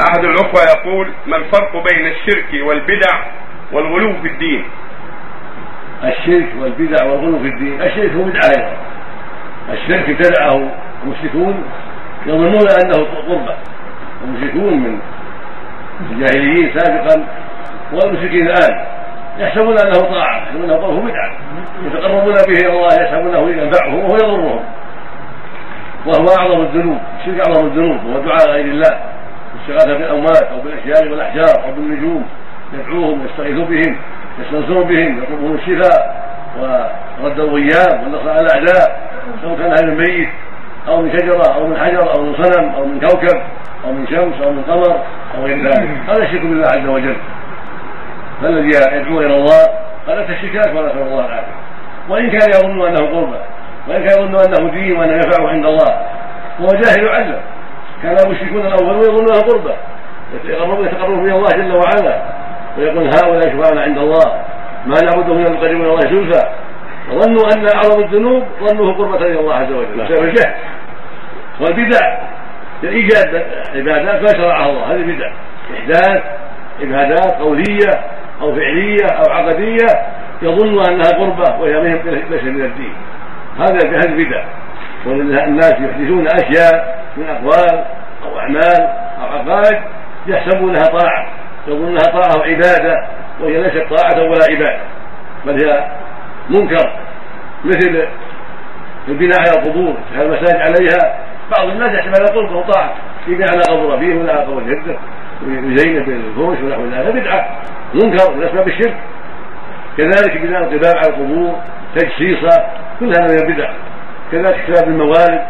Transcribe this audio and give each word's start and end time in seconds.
أحد 0.00 0.24
الأخوة 0.24 0.60
يقول 0.76 1.08
ما 1.26 1.36
الفرق 1.36 1.72
بين 1.72 2.06
الشرك 2.06 2.66
والبدع 2.66 3.24
والغلو 3.72 4.12
في 4.22 4.28
الدين؟ 4.28 4.64
الشرك 6.04 6.48
والبدع 6.60 7.04
والغلو 7.04 7.38
في 7.38 7.48
الدين. 7.48 7.82
الشرك 7.82 8.10
هو 8.12 8.22
بدعة 8.22 8.50
أيضا. 8.58 8.76
الشرك 9.72 10.08
ابتدعه 10.08 10.70
المشركون 11.04 11.64
يظنون 12.26 12.66
أنه 12.84 13.04
قربة 13.04 13.54
المشركون 14.24 14.74
من 14.74 14.98
الجاهليين 16.10 16.72
سابقا 16.78 17.26
والمشركين 17.92 18.46
الآن 18.46 18.84
يحسبون 19.38 19.78
أنه 19.78 19.92
طاعة 19.92 20.36
يحسبون 20.36 20.68
طاعة 20.68 21.00
بدعة. 21.00 21.32
يتقربون 21.86 22.34
به 22.34 22.56
إلى 22.60 22.68
الله 22.68 22.88
يحسبونه 23.02 23.50
ينفعهم 23.50 23.94
وهو 23.94 24.16
يضرهم. 24.16 24.60
وهو 26.06 26.26
أعظم 26.38 26.60
الذنوب 26.60 27.00
الشرك 27.20 27.48
أعظم 27.48 27.66
الذنوب 27.66 28.04
وهو 28.04 28.20
دعاء 28.20 28.50
غير 28.50 28.64
الله. 28.64 29.13
الاستغاثة 29.54 29.98
بالأموات 29.98 30.42
أو 30.42 30.60
بالأشجار 30.60 31.12
والأحجار 31.12 31.64
أو 31.64 31.72
بالنجوم 31.72 32.26
يدعوهم 32.72 33.20
ويستغيث 33.22 33.68
بهم 33.68 33.96
يستنصر 34.38 34.82
بهم 34.82 35.22
يطلبهم 35.22 35.54
الشفاء 35.54 36.24
ورد 37.22 37.40
الغياب 37.40 38.02
والنصر 38.02 38.30
على 38.30 38.40
الأعداء 38.40 39.10
سواء 39.42 39.58
كان 39.58 39.70
هذا 39.70 39.84
الميت 39.84 40.28
أو 40.88 41.02
من 41.02 41.12
شجرة 41.12 41.54
أو 41.54 41.66
من 41.66 41.76
حجر 41.76 42.14
أو 42.16 42.22
من 42.22 42.34
صنم 42.42 42.74
أو 42.74 42.84
من 42.84 43.00
كوكب 43.00 43.40
أو 43.84 43.92
من 43.92 44.06
شمس 44.06 44.46
أو 44.46 44.52
من 44.52 44.62
قمر 44.62 45.00
أو 45.36 45.44
غير 45.44 45.66
ذلك. 45.66 45.88
هذا 46.08 46.22
الشرك 46.22 46.40
بالله 46.40 46.66
عز 46.66 46.88
وجل. 46.88 47.16
فالذي 48.42 48.68
يدعو 48.68 49.20
إلى 49.20 49.36
الله 49.36 49.60
هذا 50.08 50.26
الشركات 50.28 50.68
ونسأل 50.68 51.02
الله 51.02 51.26
العافية 51.26 51.54
وإن 52.08 52.30
كان 52.30 52.50
يظن 52.50 52.86
أنه 52.86 53.06
قربة 53.06 53.38
وإن 53.88 54.04
كان 54.04 54.22
يظن 54.22 54.34
أنه 54.34 54.70
دين 54.70 54.96
وأنه 54.96 55.12
ينفعه 55.12 55.48
عند 55.48 55.66
الله 55.66 56.06
هو 56.60 56.66
جاهل 56.66 57.08
علم 57.08 57.40
كان 58.04 58.16
المشركون 58.26 58.66
الأولون 58.66 58.98
يظنونها 58.98 59.40
قربة. 59.40 59.74
يتقربون 60.34 60.86
يتقربون 60.86 61.24
إلى 61.24 61.36
الله 61.36 61.50
جل 61.50 61.72
وعلا. 61.72 62.22
ويقول 62.78 63.06
هؤلاء 63.06 63.42
شفعاءنا 63.42 63.82
عند 63.82 63.98
الله 63.98 64.44
ما 64.86 64.94
نعبدهم 65.04 65.38
الا 65.38 65.48
ليقربون 65.48 65.80
إلى 65.80 65.90
الله 65.90 66.00
زلفى 66.00 66.42
وظنوا 67.12 67.48
أن 67.56 67.66
أعظم 67.74 68.02
الذنوب 68.02 68.44
ظنوه 68.60 68.94
قربة 68.94 69.26
إلى 69.26 69.40
الله 69.40 69.54
عز 69.54 69.72
وجل. 69.72 70.04
بسبب 70.04 70.24
الجهل. 70.24 70.54
والبدع. 71.60 72.18
ايجاد 72.84 73.44
عبادات 73.74 74.22
ما 74.22 74.28
شرعها 74.28 74.70
الله. 74.70 74.94
هذه 74.94 75.16
بدع. 75.16 75.32
إحداث 75.78 76.22
عبادات 76.80 77.34
قولية 77.40 77.90
أو 78.40 78.54
فعلية 78.54 79.06
أو 79.06 79.32
عقدية 79.32 79.86
يظن 80.42 80.92
أنها 80.92 81.10
قربة 81.18 81.60
وهي 81.60 81.80
ليس 82.30 82.42
من 82.44 82.64
الدين. 82.64 82.94
هذا 83.58 83.78
هذه 83.88 84.24
بدع. 84.24 84.44
والناس 85.06 85.72
يحدثون 85.72 86.26
أشياء 86.26 87.04
من 87.16 87.26
أقوال 87.28 87.84
أو 88.44 88.52
أعمال 88.52 88.80
أو 89.20 89.26
عقائد 89.26 89.82
يحسبونها 90.26 90.82
طاعة 90.82 91.26
يظنونها 91.66 91.98
طاعة 91.98 92.38
وعباده 92.38 93.08
وهي 93.40 93.62
ليست 93.62 93.94
طاعة 93.94 94.22
ولا 94.22 94.44
عبادة 94.50 94.80
بل 95.46 95.64
هي 95.64 95.90
منكر 96.50 96.92
مثل 97.64 98.08
البناء 99.08 99.40
على 99.40 99.58
القبور 99.58 99.94
المساجد 100.14 100.56
عليها 100.56 101.18
بعض 101.56 101.68
الناس 101.68 101.92
يحسب 101.92 102.08
هذا 102.08 102.34
قرب 102.34 102.52
وطاعه 102.52 102.92
يبني 103.28 103.44
على 103.44 103.60
قبر 103.60 103.94
ابيه 103.94 104.14
ولا 104.14 104.40
قبر 104.40 104.62
جدة 104.62 104.96
ويزين 105.46 106.04
بالفرش 106.04 106.58
ونحو 106.62 106.84
ذلك 106.86 107.14
بدعة 107.14 107.48
منكر 107.94 108.34
من 108.34 108.42
اسباب 108.42 108.68
الشرك 108.68 108.96
كذلك 109.96 110.36
بناء 110.36 110.62
القباب 110.62 110.96
على 110.96 111.08
القبور 111.08 111.54
تجسيصا 111.96 112.70
كل 113.00 113.08
هذا 113.08 113.34
من 113.34 113.42
البدع. 113.42 113.70
كذلك 114.32 114.64
كتاب 114.66 114.88
الموالد 114.88 115.42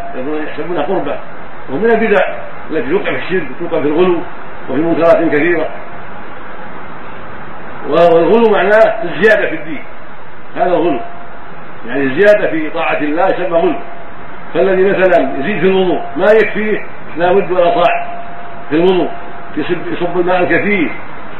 يحسبونها 0.47 0.83
قربة 0.83 1.15
ومن 1.69 1.85
البدع. 1.85 2.25
التي 2.71 2.89
توقع 2.89 3.11
في 3.11 3.17
الشرك 3.17 3.47
توقع 3.59 3.81
في 3.81 3.87
الغلو 3.87 4.19
وفي 4.69 4.81
منكرات 4.81 5.31
كثيرة. 5.31 5.69
والغلو 7.89 8.51
معناه 8.51 9.03
الزيادة 9.03 9.49
في 9.49 9.55
الدين. 9.55 9.83
هذا 10.55 10.65
الغلو. 10.65 10.99
يعني 11.87 12.03
الزيادة 12.03 12.47
في 12.47 12.69
طاعة 12.69 12.97
الله 12.97 13.25
يسمى 13.25 13.57
غلو. 13.57 13.75
فالذي 14.53 14.83
مثلا 14.83 15.39
يزيد 15.39 15.59
في 15.59 15.65
الوضوء 15.65 16.01
ما 16.15 16.25
يكفيه 16.43 16.85
لا 17.17 17.33
بد 17.33 17.51
ولا 17.51 17.83
صاع 17.83 18.21
في 18.69 18.75
الوضوء. 18.75 19.09
يصب, 19.57 19.77
يصب 19.91 20.19
الماء 20.19 20.39
الكثير 20.39 20.91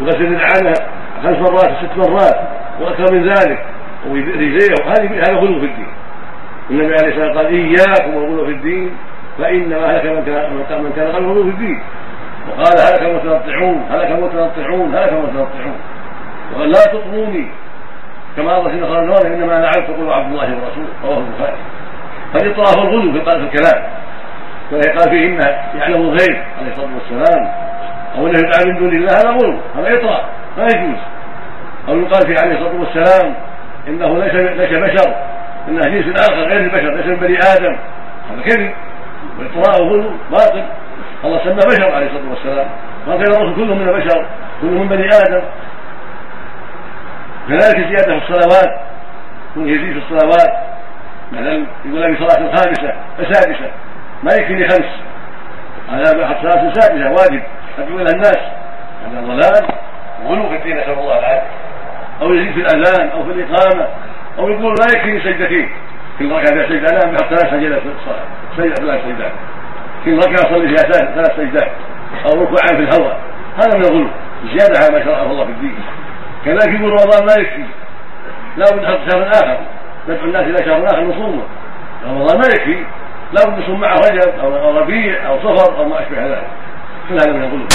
وغسل 0.02 0.26
العنة 0.26 0.74
خمس 1.24 1.38
مرات 1.38 1.72
وست 1.72 2.10
مرات 2.10 2.40
وأكثر 2.82 3.14
من 3.14 3.30
ذلك 3.30 3.66
ورجليه 4.08 4.68
هذا 5.28 5.36
غلو 5.36 5.60
في 5.60 5.66
الدين. 5.66 5.88
النبي 6.70 6.86
عليه 6.86 7.08
الصلاة 7.08 7.28
والسلام 7.28 7.38
قال 7.38 7.46
إياكم 7.46 8.16
والغلو 8.16 8.46
في 8.46 8.52
الدين. 8.52 8.92
فإنما 9.38 9.86
هلك 9.92 10.06
من 10.06 10.26
كان 10.26 10.84
من 10.84 10.92
كان 10.96 11.08
قبله 11.08 11.44
في 11.44 11.50
الدين 11.50 11.82
وقال 12.50 12.80
هلك 12.80 13.02
المتنطعون 13.02 13.86
هلك 13.92 14.12
المتنطعون 14.12 14.96
هلك 14.96 15.14
المتنطعون. 15.14 15.78
وقال 16.54 16.70
لا 16.70 16.80
تطروني 16.94 17.48
كما 18.38 18.58
قال 18.58 18.82
نصارى 18.82 19.00
النار 19.00 19.28
إنما 19.28 19.58
أنا 19.58 19.68
عبد 19.68 19.88
تقول 19.88 20.14
عبد 20.14 20.32
الله 20.32 20.44
ورسوله 20.44 20.88
رواه 21.04 21.18
البخاري. 21.18 21.58
فالاطراف 22.34 22.78
الغلو 22.78 23.12
في 23.12 23.18
الكلام. 23.44 23.84
قال 24.72 25.10
فيه 25.10 25.28
انه 25.28 25.46
يعلم 25.80 26.02
الغيب 26.02 26.38
عليه 26.60 26.72
الصلاة 26.72 26.90
والسلام. 26.96 27.52
أو 28.18 28.28
إنه 28.28 28.40
يدعى 28.40 28.66
من 28.66 28.78
دون 28.80 28.96
الله 28.96 29.14
هذا 29.14 29.30
غلو 29.30 29.58
هذا 29.76 29.98
إطراف 29.98 30.22
ما 30.58 30.64
يجوز. 30.64 31.00
أو 31.88 32.00
يقال 32.00 32.28
فيه 32.28 32.42
عليه 32.42 32.54
الصلاة 32.54 32.80
والسلام 32.80 33.36
إنه 33.88 34.20
ليس 34.24 34.34
ليس 34.34 34.72
بشر. 34.72 35.16
إنه 35.68 35.82
جنس 35.82 36.20
آخر 36.20 36.44
غير 36.44 36.60
البشر 36.60 36.96
ليس 36.96 37.06
من 37.06 37.16
بني 37.16 37.38
آدم. 37.38 37.78
هذا 38.32 38.42
كذب. 38.46 38.72
واطراء 39.40 39.84
غلو 39.84 40.12
باطل. 40.32 40.64
الله 41.24 41.44
سمى 41.44 41.56
بشر 41.56 41.96
عليه 41.96 42.06
الصلاة 42.06 42.30
والسلام. 42.30 42.68
ما 43.08 43.18
كان 43.18 43.34
الرسل 43.34 43.56
كلهم 43.56 43.80
من 43.80 43.90
البشر 43.90 44.26
كلهم 44.62 44.88
بني 44.88 45.08
آدم. 45.08 45.42
كذلك 47.48 47.78
زياده 47.78 48.20
في 48.20 48.32
الصلوات 48.32 48.80
يكون 49.52 49.70
يزيد 49.70 50.00
في 50.00 50.14
الصلوات. 50.14 50.54
مثلا 51.32 51.66
يقول 51.86 52.04
ابي 52.04 52.18
صلاة 52.18 52.56
خامسة 52.56 52.94
فسادسة. 53.18 53.72
ما 54.24 54.34
يكفيني 54.34 54.68
خمس. 54.70 54.92
هذا 55.90 56.38
صلاه 56.42 56.74
سادسة 56.74 57.10
واجب. 57.10 57.44
أدعو 57.80 58.00
إلى 58.00 58.12
الناس. 58.12 58.40
هذا 59.06 59.22
ضلال. 59.22 59.68
وغلو 60.24 60.50
في 60.50 60.56
الدين 60.56 60.78
نسأل 60.78 61.00
الله 61.00 61.20
العافية. 61.20 61.50
أو 62.22 62.34
يزيد 62.34 62.54
في 62.54 62.60
الأذان 62.60 63.10
أو 63.10 63.24
في 63.24 63.32
الإقامة 63.32 63.88
أو 64.40 64.50
يقول 64.50 64.76
لا 64.80 64.98
يكفيني 64.98 65.20
سجدتين. 65.20 65.70
فيها 66.18 66.46
سجده 66.46 66.98
لا 66.98 67.12
بحط 67.12 67.24
ثلاث 67.24 67.52
سجدات 67.54 67.80
في 67.80 67.88
الصلاه 67.88 68.26
سجده 68.58 68.76
ثلاث 68.76 69.04
سجدات 69.06 69.32
كل 70.06 70.18
ركعه 70.18 70.52
اصلي 70.52 70.68
فيها 70.68 71.06
ثلاث 71.16 71.36
سجدات. 71.38 71.72
أو 72.26 72.42
ركوعان 72.42 72.76
في 72.78 72.84
الهواء. 72.84 73.20
هذا 73.56 73.78
من 73.78 73.86
الغلو. 73.86 74.10
زيادة 74.46 74.80
على 74.84 75.00
ما 75.00 75.06
شرعه 75.06 75.32
الله 75.32 75.46
في 75.46 75.52
الدين. 75.52 75.76
كذلك 76.46 76.80
يقول 76.80 76.92
رمضان 76.92 77.26
ما 77.26 77.34
يكفي. 77.42 77.66
لا 78.58 78.66
بد 78.72 78.82
نحط 78.82 79.00
شهر 79.12 79.30
آخر. 79.30 79.58
ندعو 80.10 80.26
الناس 80.26 80.42
إلى 80.42 80.66
شهر 80.66 80.86
آخر 80.86 81.04
نصومه. 81.04 81.44
رمضان 82.06 82.38
ما 82.38 82.48
يكفي. 82.56 82.86
لا 83.34 83.42
بد 83.46 83.60
نصوم 83.60 83.82
معه 83.82 83.96
رجب 83.96 84.40
أو 84.40 84.78
ربيع 84.78 85.28
أو 85.28 85.40
صفر 85.40 85.78
أو 85.78 85.86
ما 85.90 86.02
أشبه 86.02 86.28
ذلك. 86.28 86.48
كل 87.10 87.14
هذا 87.14 87.32
من 87.32 87.44
الغلو. 87.44 87.64